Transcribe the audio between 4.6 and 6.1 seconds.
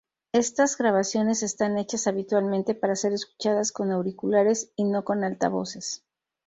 y no con altavoces.